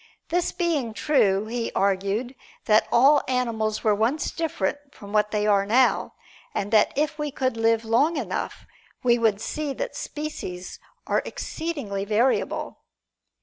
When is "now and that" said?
5.63-6.91